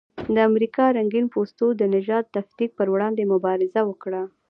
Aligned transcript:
د 0.35 0.37
امریکا 0.49 0.85
رنګین 0.97 1.25
پوستو 1.33 1.67
د 1.75 1.81
نژادي 1.95 2.29
تفکیک 2.35 2.71
پر 2.77 2.87
وړاندې 2.93 3.23
مبارزه 3.33 3.81
وکړه. 3.85 4.21